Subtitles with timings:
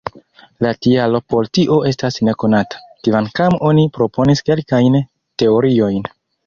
[0.65, 5.03] La tialo por tio estas nekonata, kvankam oni proponis kelkajn
[5.45, 6.15] teoriojn.